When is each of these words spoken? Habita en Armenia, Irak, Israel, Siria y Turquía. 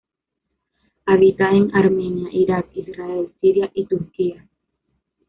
Habita 1.05 1.51
en 1.51 1.75
Armenia, 1.75 2.27
Irak, 2.33 2.69
Israel, 2.73 3.31
Siria 3.39 3.69
y 3.75 3.85
Turquía. 3.85 4.47